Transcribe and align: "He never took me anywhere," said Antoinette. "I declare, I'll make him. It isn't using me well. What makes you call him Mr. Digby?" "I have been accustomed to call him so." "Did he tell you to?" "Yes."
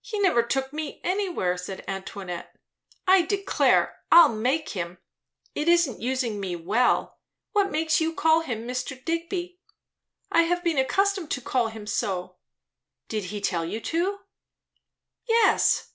"He 0.00 0.18
never 0.18 0.42
took 0.42 0.72
me 0.72 1.00
anywhere," 1.04 1.56
said 1.56 1.84
Antoinette. 1.86 2.56
"I 3.06 3.22
declare, 3.22 4.02
I'll 4.10 4.28
make 4.28 4.70
him. 4.70 4.98
It 5.54 5.68
isn't 5.68 6.00
using 6.02 6.40
me 6.40 6.56
well. 6.56 7.20
What 7.52 7.70
makes 7.70 8.00
you 8.00 8.12
call 8.12 8.40
him 8.40 8.66
Mr. 8.66 9.04
Digby?" 9.04 9.60
"I 10.28 10.42
have 10.42 10.64
been 10.64 10.76
accustomed 10.78 11.30
to 11.30 11.40
call 11.40 11.68
him 11.68 11.86
so." 11.86 12.34
"Did 13.06 13.26
he 13.26 13.40
tell 13.40 13.64
you 13.64 13.78
to?" 13.80 14.18
"Yes." 15.28 15.92